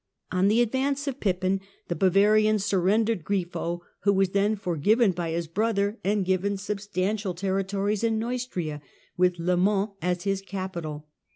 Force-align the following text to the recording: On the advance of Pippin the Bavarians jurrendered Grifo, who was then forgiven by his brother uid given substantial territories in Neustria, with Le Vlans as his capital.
On 0.31 0.47
the 0.47 0.61
advance 0.63 1.07
of 1.07 1.19
Pippin 1.19 1.61
the 1.87 1.95
Bavarians 1.95 2.67
jurrendered 2.67 3.23
Grifo, 3.23 3.81
who 3.99 4.11
was 4.11 4.29
then 4.29 4.55
forgiven 4.55 5.11
by 5.11 5.29
his 5.29 5.45
brother 5.45 5.99
uid 6.03 6.25
given 6.25 6.57
substantial 6.57 7.35
territories 7.35 8.03
in 8.03 8.17
Neustria, 8.17 8.81
with 9.15 9.37
Le 9.37 9.57
Vlans 9.57 9.93
as 10.01 10.23
his 10.23 10.41
capital. 10.41 11.07